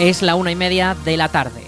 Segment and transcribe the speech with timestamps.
[0.00, 1.60] Es la una y media de la tarde.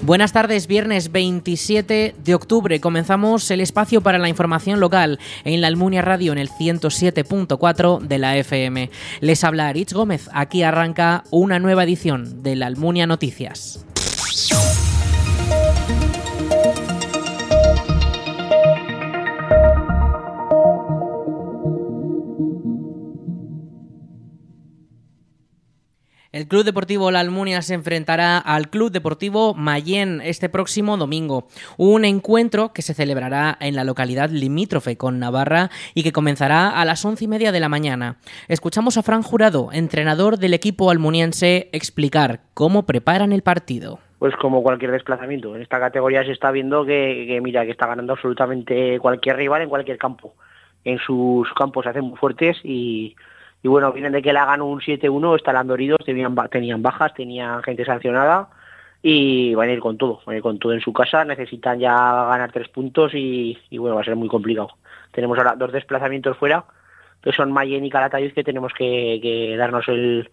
[0.00, 2.78] Buenas tardes, viernes 27 de octubre.
[2.78, 8.18] Comenzamos el espacio para la información local en la Almunia Radio en el 107.4 de
[8.18, 8.90] la FM.
[9.22, 10.30] Les habla Aritz Gómez.
[10.32, 13.84] Aquí arranca una nueva edición de la Almunia Noticias.
[26.34, 31.46] El Club Deportivo La Almunia se enfrentará al Club Deportivo Mayén este próximo domingo.
[31.76, 36.84] Un encuentro que se celebrará en la localidad limítrofe con Navarra y que comenzará a
[36.84, 38.16] las once y media de la mañana.
[38.48, 44.62] Escuchamos a Fran Jurado, entrenador del equipo almuniense, explicar cómo preparan el partido pues como
[44.62, 45.54] cualquier desplazamiento.
[45.54, 49.68] En esta categoría se está viendo que, mira que está ganando absolutamente cualquier rival en
[49.68, 50.34] cualquier campo.
[50.82, 53.14] En sus campos se hacen muy fuertes y,
[53.64, 57.62] y bueno, vienen de que le hagan un 7-1, están doridos, tenían, tenían bajas, tenían
[57.62, 58.50] gente sancionada
[59.00, 61.80] y van a ir con todo, van a ir con todo en su casa, necesitan
[61.80, 64.68] ya ganar tres puntos y, bueno, va a ser muy complicado.
[65.12, 66.66] Tenemos ahora dos desplazamientos fuera,
[67.22, 70.30] que son Mayen y Calatayud, que tenemos que, darnos el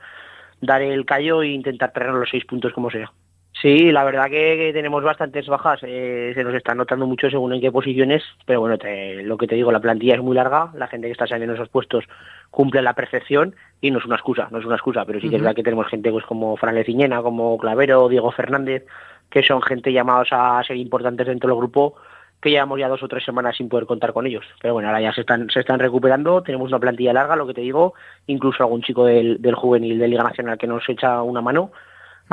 [0.59, 3.13] dar el callo e intentar traernos los seis puntos como sea.
[3.61, 7.61] Sí, la verdad que, tenemos bastantes bajas, eh, se nos está notando mucho según en
[7.61, 8.75] qué posiciones, pero bueno,
[9.23, 11.61] lo que te digo, la plantilla es muy larga, la gente que está saliendo en
[11.61, 12.05] esos puestos
[12.49, 15.35] cumple la perfección y no es una excusa, no es una excusa, pero sí que
[15.35, 18.83] es verdad que tenemos gente pues como Fran Leciñena, como Clavero, Diego Fernández,
[19.29, 21.95] que son gente llamados a ser importantes dentro del grupo,
[22.41, 24.45] que llevamos ya dos o tres semanas sin poder contar con ellos.
[24.59, 27.53] Pero bueno, ahora ya se están, se están recuperando, tenemos una plantilla larga, lo que
[27.53, 27.93] te digo,
[28.25, 31.71] incluso algún chico del, del juvenil de Liga Nacional que nos echa una mano,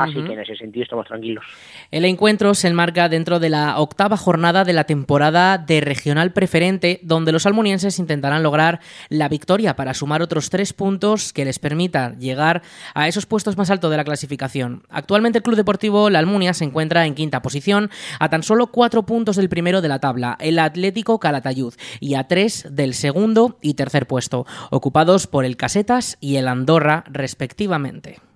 [0.03, 1.43] Así que en ese sentido estamos tranquilos.
[1.91, 6.99] El encuentro se enmarca dentro de la octava jornada de la temporada de regional preferente,
[7.03, 12.15] donde los almunienses intentarán lograr la victoria para sumar otros tres puntos que les permita
[12.17, 12.61] llegar
[12.93, 14.83] a esos puestos más altos de la clasificación.
[14.89, 17.89] Actualmente el Club Deportivo La Almunia se encuentra en quinta posición,
[18.19, 22.27] a tan solo cuatro puntos del primero de la tabla, el Atlético Calatayud, y a
[22.27, 28.28] tres del segundo y tercer puesto, ocupados por el Casetas y el Andorra respectivamente.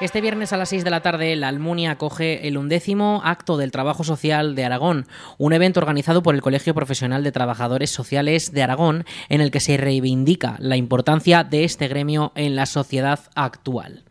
[0.00, 3.72] Este viernes a las 6 de la tarde, la Almunia acoge el undécimo acto del
[3.72, 8.62] trabajo social de Aragón, un evento organizado por el Colegio Profesional de Trabajadores Sociales de
[8.62, 14.04] Aragón, en el que se reivindica la importancia de este gremio en la sociedad actual.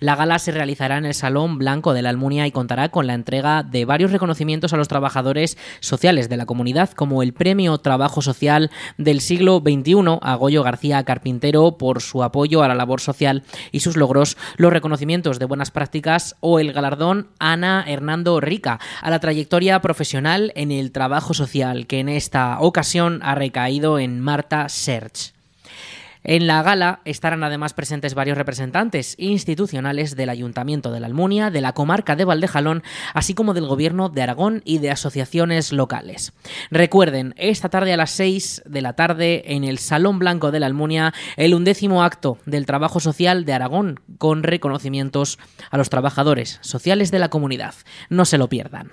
[0.00, 3.14] La gala se realizará en el Salón Blanco de la Almunia y contará con la
[3.14, 8.22] entrega de varios reconocimientos a los trabajadores sociales de la comunidad, como el Premio Trabajo
[8.22, 13.42] Social del siglo XXI a Goyo García Carpintero por su apoyo a la labor social
[13.72, 19.10] y sus logros, los reconocimientos de buenas prácticas o el galardón Ana Hernando Rica a
[19.10, 24.68] la trayectoria profesional en el trabajo social, que en esta ocasión ha recaído en Marta
[24.68, 25.34] Serch.
[26.24, 31.60] En la gala estarán además presentes varios representantes institucionales del Ayuntamiento de la Almunia, de
[31.60, 36.32] la comarca de Valdejalón, así como del Gobierno de Aragón y de asociaciones locales.
[36.70, 40.66] Recuerden, esta tarde a las 6 de la tarde en el Salón Blanco de la
[40.66, 45.38] Almunia, el undécimo acto del trabajo social de Aragón con reconocimientos
[45.70, 47.74] a los trabajadores sociales de la comunidad.
[48.08, 48.90] No se lo pierdan.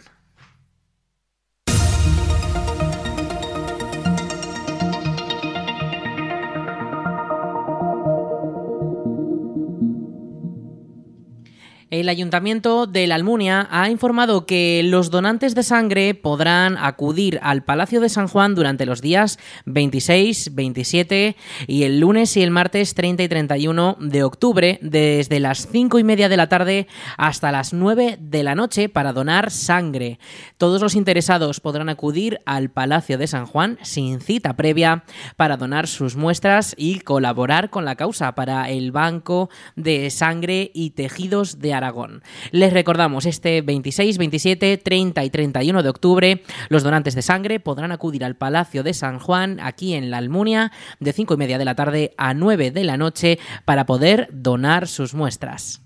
[11.92, 17.66] El Ayuntamiento de la Almunia ha informado que los donantes de sangre podrán acudir al
[17.66, 21.36] Palacio de San Juan durante los días 26, 27
[21.68, 26.06] y el lunes y el martes 30 y 31 de octubre desde las 5 y
[26.06, 26.88] media de la tarde
[27.18, 30.18] hasta las 9 de la noche para donar sangre.
[30.58, 35.04] Todos los interesados podrán acudir al Palacio de San Juan sin cita previa
[35.36, 40.92] para donar sus muestras y colaborar con la causa para el Banco de Sangre y
[40.92, 41.81] Tejidos de
[42.52, 47.92] Les recordamos, este 26, 27, 30 y 31 de octubre, los donantes de sangre podrán
[47.92, 51.66] acudir al Palacio de San Juan, aquí en la Almunia, de 5 y media de
[51.66, 55.82] la tarde a 9 de la noche, para poder donar sus muestras.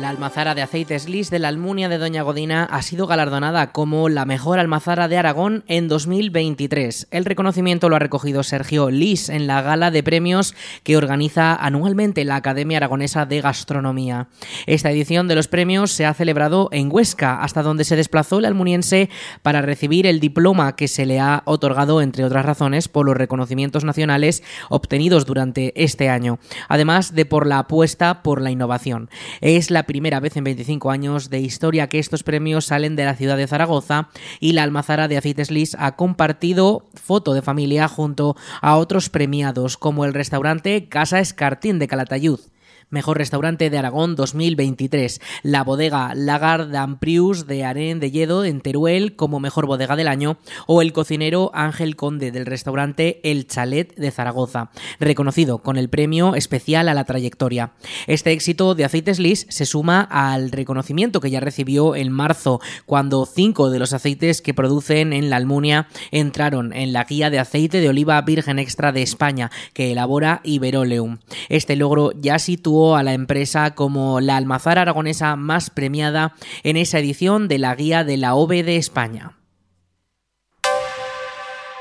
[0.00, 4.10] La almazara de aceites Lis de la Almunia de Doña Godina ha sido galardonada como
[4.10, 7.08] la mejor almazara de Aragón en 2023.
[7.10, 12.26] El reconocimiento lo ha recogido Sergio Lis en la gala de premios que organiza anualmente
[12.26, 14.28] la Academia Aragonesa de Gastronomía.
[14.66, 18.44] Esta edición de los premios se ha celebrado en Huesca, hasta donde se desplazó el
[18.44, 19.08] almuniense
[19.40, 23.84] para recibir el diploma que se le ha otorgado, entre otras razones, por los reconocimientos
[23.84, 26.38] nacionales obtenidos durante este año,
[26.68, 29.08] además de por la apuesta por la innovación.
[29.40, 33.14] Es la primera vez en 25 años de historia que estos premios salen de la
[33.14, 34.08] ciudad de Zaragoza
[34.40, 39.76] y la almazara de Aceites Lis ha compartido foto de familia junto a otros premiados
[39.76, 42.40] como el restaurante Casa Escartín de Calatayud.
[42.88, 45.20] Mejor Restaurante de Aragón 2023.
[45.42, 50.38] La bodega Lagar d'Amprius de Aren de Lledo en Teruel como mejor bodega del año.
[50.68, 56.36] O el cocinero Ángel Conde del restaurante El Chalet de Zaragoza, reconocido con el premio
[56.36, 57.72] especial a la trayectoria.
[58.06, 63.26] Este éxito de Aceites Lis se suma al reconocimiento que ya recibió en marzo, cuando
[63.26, 67.80] cinco de los aceites que producen en la Almunia entraron en la guía de aceite
[67.80, 71.18] de oliva virgen extra de España que elabora Iberoleum.
[71.48, 76.98] Este logro ya sitúa a la empresa como la almazara aragonesa más premiada en esa
[76.98, 79.35] edición de la Guía de la OVE de España.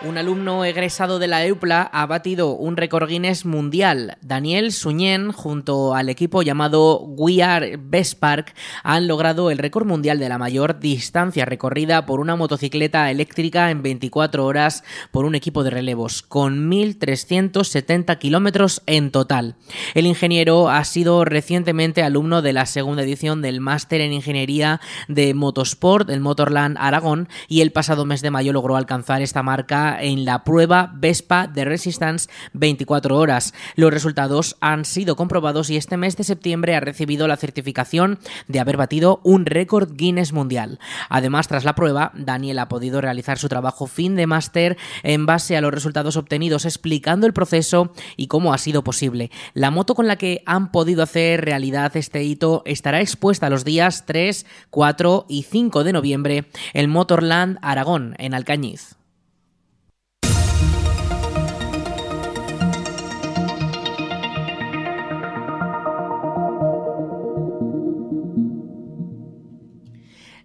[0.02, 4.18] Un alumno egresado de la EUPLA ha batido un récord Guinness mundial.
[4.22, 8.54] Daniel Suñén, junto al equipo llamado We Are Best Park,
[8.84, 13.84] han logrado el récord mundial de la mayor distancia recorrida por una motocicleta eléctrica en
[13.84, 19.56] 24 horas por un equipo de relevos, con 1.370 kilómetros en total.
[19.94, 25.34] El ingeniero ha sido recientemente alumno de la segunda edición del Máster en Ingeniería de
[25.34, 30.26] Motorsport, el Motorland Aragón, y el pasado mes de mayo logró alcanzar esta marca en
[30.26, 33.54] la prueba Vespa de Resistance 24 horas.
[33.76, 38.60] Los resultados han sido comprobados y este mes de septiembre ha recibido la certificación de
[38.60, 40.80] haber batido un récord Guinness mundial.
[41.10, 45.58] Además, tras la prueba, Daniel ha podido realizar su trabajo fin de máster en base
[45.58, 49.32] a los resultados obtenidos, explicando el proceso y cómo ha sido posible.
[49.54, 54.06] La moto con la que han podido hacer realidad este hito estará expuesta los días
[54.06, 58.96] 3, 4 y 5 de noviembre en Motorland Aragón, en Alcañiz.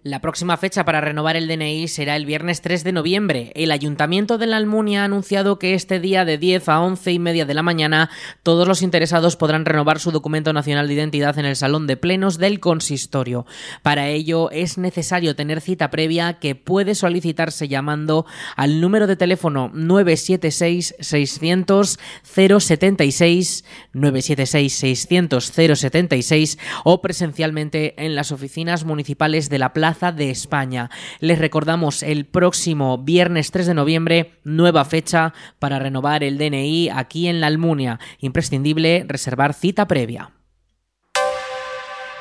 [0.03, 3.51] La próxima fecha para renovar el DNI será el viernes 3 de noviembre.
[3.53, 7.19] El Ayuntamiento de la Almunia ha anunciado que este día de 10 a 11 y
[7.19, 8.09] media de la mañana
[8.41, 12.39] todos los interesados podrán renovar su documento nacional de identidad en el Salón de Plenos
[12.39, 13.45] del Consistorio.
[13.83, 18.25] Para ello es necesario tener cita previa que puede solicitarse llamando
[18.55, 28.83] al número de teléfono 976 600 076 976 600 076 o presencialmente en las oficinas
[28.83, 30.89] municipales de la De España.
[31.19, 37.27] Les recordamos el próximo viernes 3 de noviembre, nueva fecha para renovar el DNI aquí
[37.27, 37.99] en la Almunia.
[38.19, 40.31] Imprescindible reservar cita previa.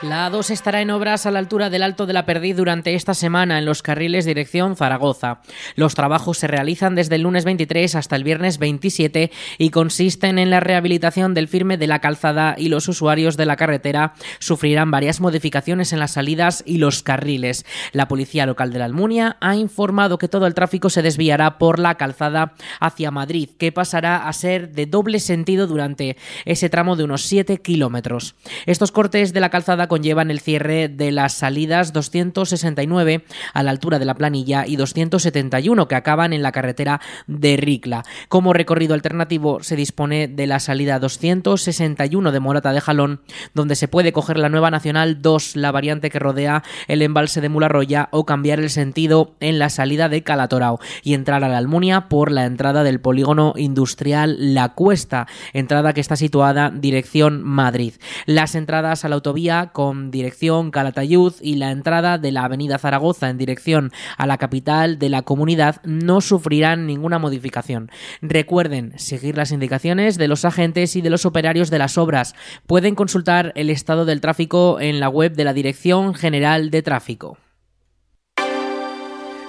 [0.03, 3.13] La A2 estará en obras a la altura del Alto de la Perdiz durante esta
[3.13, 5.43] semana en los carriles dirección Zaragoza.
[5.77, 10.49] Los trabajos se realizan desde el lunes 23 hasta el viernes 27 y consisten en
[10.49, 15.21] la rehabilitación del firme de la calzada y los usuarios de la carretera sufrirán varias
[15.21, 17.67] modificaciones en las salidas y los carriles.
[17.93, 21.79] La policía local de la Almunia ha informado que todo el tráfico se desviará por
[21.79, 26.17] la calzada hacia Madrid, que pasará a ser de doble sentido durante
[26.47, 28.35] ese tramo de unos 7 kilómetros.
[28.65, 33.99] Estos cortes de la calzada conllevan el cierre de las salidas 269 a la altura
[33.99, 38.05] de la planilla y 271 que acaban en la carretera de Ricla.
[38.29, 43.21] Como recorrido alternativo se dispone de la salida 261 de Morata de Jalón,
[43.53, 47.49] donde se puede coger la nueva Nacional 2, la variante que rodea el embalse de
[47.49, 52.09] Mularroya, o cambiar el sentido en la salida de Calatorao y entrar a la Almunia
[52.09, 57.95] por la entrada del polígono industrial La Cuesta, entrada que está situada dirección Madrid.
[58.27, 63.31] Las entradas a la autovía con dirección Calatayud y la entrada de la avenida Zaragoza
[63.31, 67.91] en dirección a la capital de la comunidad no sufrirán ninguna modificación.
[68.21, 72.35] Recuerden seguir las indicaciones de los agentes y de los operarios de las obras.
[72.67, 77.39] Pueden consultar el estado del tráfico en la web de la Dirección General de Tráfico.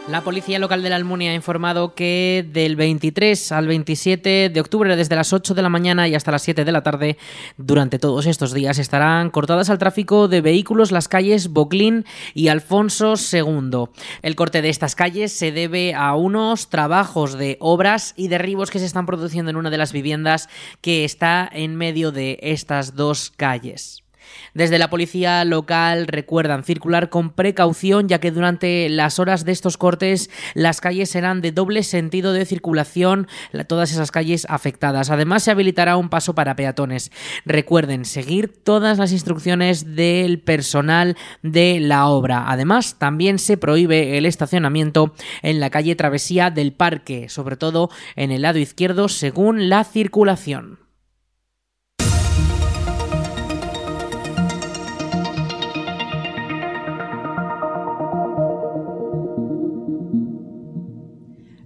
[0.07, 4.95] La policía local de la Almunia ha informado que del 23 al 27 de octubre,
[4.95, 7.17] desde las 8 de la mañana y hasta las 7 de la tarde,
[7.57, 13.13] durante todos estos días estarán cortadas al tráfico de vehículos las calles Boclín y Alfonso
[13.13, 13.85] II.
[14.23, 18.79] El corte de estas calles se debe a unos trabajos de obras y derribos que
[18.79, 20.49] se están produciendo en una de las viviendas
[20.81, 24.03] que está en medio de estas dos calles.
[24.53, 29.77] Desde la policía local recuerdan circular con precaución ya que durante las horas de estos
[29.77, 33.27] cortes las calles serán de doble sentido de circulación,
[33.67, 35.09] todas esas calles afectadas.
[35.09, 37.11] Además se habilitará un paso para peatones.
[37.45, 42.45] Recuerden seguir todas las instrucciones del personal de la obra.
[42.47, 48.31] Además también se prohíbe el estacionamiento en la calle Travesía del Parque, sobre todo en
[48.31, 50.90] el lado izquierdo según la circulación.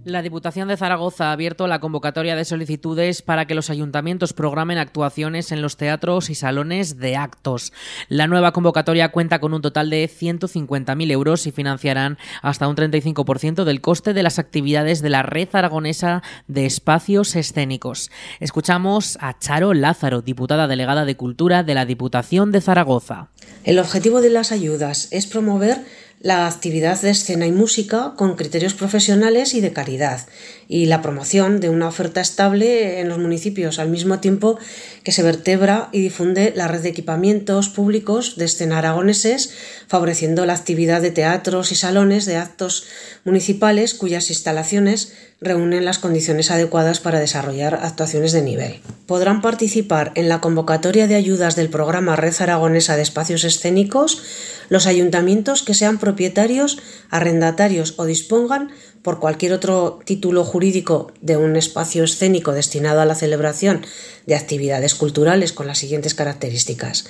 [0.06, 4.78] La Diputación de Zaragoza ha abierto la convocatoria de solicitudes para que los ayuntamientos programen
[4.78, 7.72] actuaciones en los teatros y salones de actos.
[8.08, 13.64] La nueva convocatoria cuenta con un total de 150.000 euros y financiarán hasta un 35%
[13.64, 18.12] del coste de las actividades de la red aragonesa de espacios escénicos.
[18.38, 23.30] Escuchamos a Charo Lázaro, diputada delegada de Cultura de la Diputación de Zaragoza.
[23.64, 25.84] El objetivo de las ayudas es promover
[26.20, 30.26] la actividad de escena y música con criterios profesionales y de calidad
[30.68, 34.58] y la promoción de una oferta estable en los municipios al mismo tiempo
[35.04, 39.52] que se vertebra y difunde la red de equipamientos públicos de escena aragoneses
[39.86, 42.86] favoreciendo la actividad de teatros y salones de actos
[43.24, 48.80] municipales cuyas instalaciones reúnen las condiciones adecuadas para desarrollar actuaciones de nivel.
[49.06, 54.22] Podrán participar en la convocatoria de ayudas del programa Red Aragonesa de Espacios Escénicos
[54.68, 56.78] los ayuntamientos que sean propietarios,
[57.10, 58.70] arrendatarios o dispongan
[59.02, 63.86] por cualquier otro título jurídico de un espacio escénico destinado a la celebración
[64.26, 67.06] de actividades culturales con las siguientes características.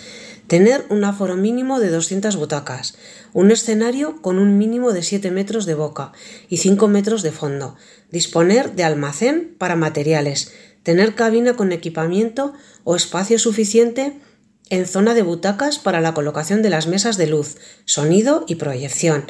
[0.46, 2.96] Tener un aforo mínimo de 200 butacas,
[3.32, 6.12] un escenario con un mínimo de 7 metros de boca
[6.48, 7.76] y 5 metros de fondo,
[8.12, 12.52] disponer de almacén para materiales, tener cabina con equipamiento
[12.84, 14.20] o espacio suficiente
[14.70, 19.26] en zona de butacas para la colocación de las mesas de luz, sonido y proyección,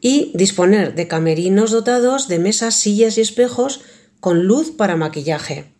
[0.00, 3.80] y disponer de camerinos dotados de mesas, sillas y espejos
[4.20, 5.72] con luz para maquillaje.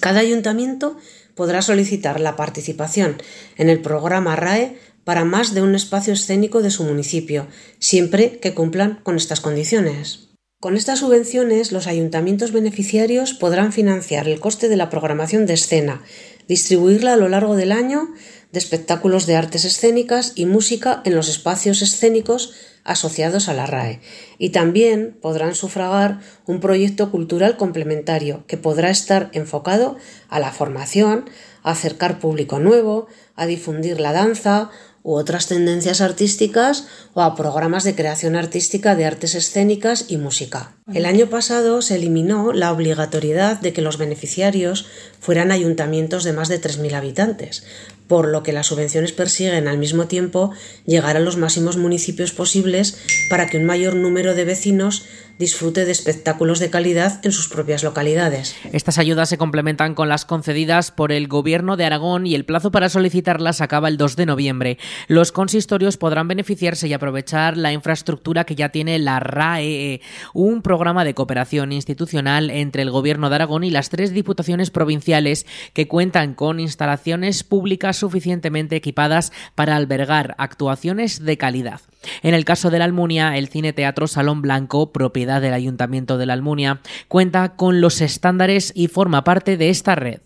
[0.00, 0.96] Cada ayuntamiento
[1.34, 3.16] podrá solicitar la participación
[3.56, 7.46] en el programa RAE para más de un espacio escénico de su municipio,
[7.78, 10.28] siempre que cumplan con estas condiciones.
[10.60, 16.02] Con estas subvenciones, los ayuntamientos beneficiarios podrán financiar el coste de la programación de escena,
[16.48, 18.08] distribuirla a lo largo del año
[18.52, 24.00] de espectáculos de artes escénicas y música en los espacios escénicos asociados a la RAE.
[24.38, 29.96] Y también podrán sufragar un proyecto cultural complementario que podrá estar enfocado
[30.28, 31.24] a la formación,
[31.62, 34.70] a acercar público nuevo, a difundir la danza
[35.04, 40.72] u otras tendencias artísticas o a programas de creación artística de artes escénicas y música.
[40.92, 44.86] El año pasado se eliminó la obligatoriedad de que los beneficiarios
[45.20, 47.64] fueran ayuntamientos de más de 3.000 habitantes,
[48.06, 50.52] por lo que las subvenciones persiguen al mismo tiempo
[50.84, 52.98] llegar a los máximos municipios posibles
[53.30, 55.04] para que un mayor número de vecinos
[55.38, 58.54] disfrute de espectáculos de calidad en sus propias localidades.
[58.72, 62.70] Estas ayudas se complementan con las concedidas por el Gobierno de Aragón y el plazo
[62.70, 64.78] para solicitarlas acaba el 2 de noviembre.
[65.08, 70.00] Los consistorios podrán beneficiarse y aprovechar la infraestructura que ya tiene la RAE,
[70.34, 75.46] un programa de cooperación institucional entre el Gobierno de Aragón y las tres diputaciones provinciales
[75.72, 81.80] que cuentan con instalaciones públicas suficientemente equipadas para albergar actuaciones de calidad.
[82.22, 86.26] En el caso de la Almunia, el Cine Teatro Salón Blanco, propiedad del Ayuntamiento de
[86.26, 90.20] la Almunia, cuenta con los estándares y forma parte de esta red.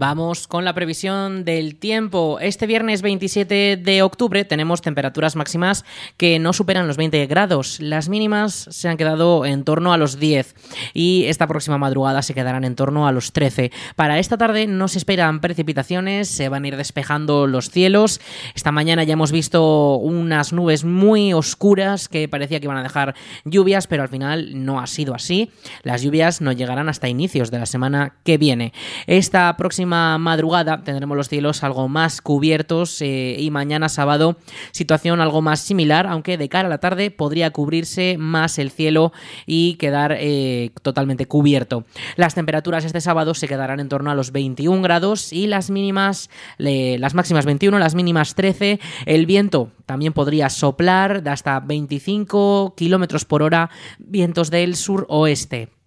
[0.00, 2.38] Vamos con la previsión del tiempo.
[2.40, 5.84] Este viernes 27 de octubre tenemos temperaturas máximas
[6.16, 7.80] que no superan los 20 grados.
[7.80, 10.54] Las mínimas se han quedado en torno a los 10
[10.94, 13.72] y esta próxima madrugada se quedarán en torno a los 13.
[13.96, 18.20] Para esta tarde no se esperan precipitaciones, se van a ir despejando los cielos.
[18.54, 23.16] Esta mañana ya hemos visto unas nubes muy oscuras que parecía que iban a dejar
[23.44, 25.50] lluvias, pero al final no ha sido así.
[25.82, 28.72] Las lluvias no llegarán hasta inicios de la semana que viene.
[29.08, 34.36] Esta próxima madrugada tendremos los cielos algo más cubiertos eh, y mañana sábado
[34.72, 39.12] situación algo más similar, aunque de cara a la tarde podría cubrirse más el cielo
[39.46, 41.84] y quedar eh, totalmente cubierto.
[42.16, 46.30] Las temperaturas este sábado se quedarán en torno a los 21 grados y las mínimas,
[46.58, 48.80] las máximas 21, las mínimas 13.
[49.06, 55.77] El viento también podría soplar de hasta 25 kilómetros por hora, vientos del sur oeste.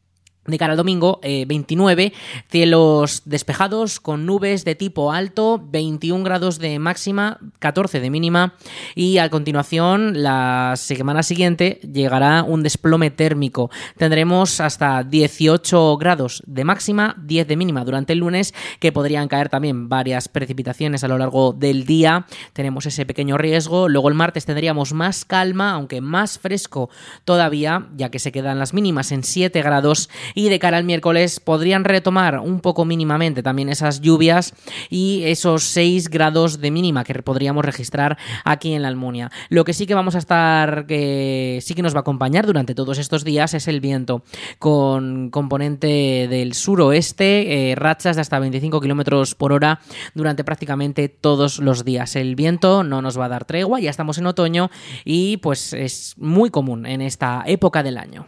[0.48, 2.14] De cara al domingo 29, eh,
[2.50, 8.56] cielos despejados con nubes de tipo alto, 21 grados de máxima, 14 de mínima
[8.96, 13.70] y a continuación la semana siguiente llegará un desplome térmico.
[13.98, 19.50] Tendremos hasta 18 grados de máxima, 10 de mínima durante el lunes que podrían caer
[19.50, 22.26] también varias precipitaciones a lo largo del día.
[22.54, 23.90] Tenemos ese pequeño riesgo.
[23.90, 26.90] Luego el martes tendríamos más calma, aunque más fresco
[27.26, 31.40] todavía, ya que se quedan las mínimas en 7 grados y de cara al miércoles
[31.40, 34.54] podrían retomar un poco mínimamente también esas lluvias
[34.90, 39.32] y esos 6 grados de mínima que podríamos registrar aquí en la Almunia.
[39.50, 42.76] Lo que sí que vamos a estar, que sí que nos va a acompañar durante
[42.76, 44.24] todos estos días es el viento
[44.60, 49.80] con componente del suroeste, eh, rachas de hasta 25 kilómetros por hora
[50.14, 52.16] durante prácticamente todos los días.
[52.16, 54.70] El viento no nos va a dar tregua, ya estamos en otoño
[55.06, 58.28] y pues es muy común en esta época del año.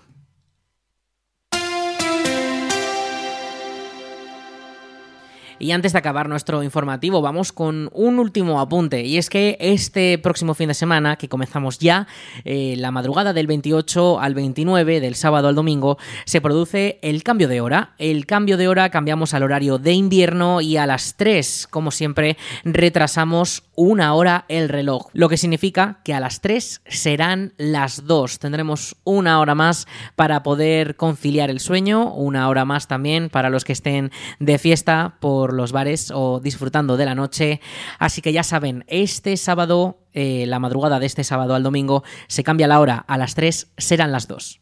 [5.64, 9.06] Y antes de acabar nuestro informativo, vamos con un último apunte.
[9.06, 12.06] Y es que este próximo fin de semana, que comenzamos ya,
[12.44, 17.48] eh, la madrugada del 28 al 29, del sábado al domingo, se produce el cambio
[17.48, 17.94] de hora.
[17.98, 22.36] El cambio de hora cambiamos al horario de invierno y a las 3, como siempre,
[22.66, 25.12] retrasamos una hora el reloj.
[25.14, 28.40] Lo que significa que a las 3 serán las 2.
[28.40, 33.64] Tendremos una hora más para poder conciliar el sueño, una hora más también para los
[33.64, 35.16] que estén de fiesta
[35.54, 37.62] los bares o disfrutando de la noche.
[38.00, 42.44] Así que ya saben, este sábado, eh, la madrugada de este sábado al domingo, se
[42.44, 44.62] cambia la hora a las 3, serán las 2.